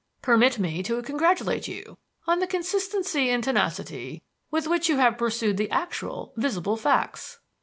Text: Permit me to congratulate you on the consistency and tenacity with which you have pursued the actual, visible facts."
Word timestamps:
Permit 0.23 0.57
me 0.57 0.81
to 0.81 0.99
congratulate 1.03 1.67
you 1.67 1.95
on 2.25 2.39
the 2.39 2.47
consistency 2.47 3.29
and 3.29 3.43
tenacity 3.43 4.23
with 4.49 4.65
which 4.65 4.89
you 4.89 4.97
have 4.97 5.15
pursued 5.15 5.57
the 5.57 5.69
actual, 5.69 6.33
visible 6.35 6.75
facts." 6.75 7.37